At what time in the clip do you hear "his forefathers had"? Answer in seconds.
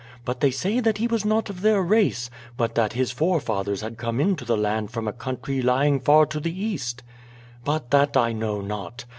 2.93-3.99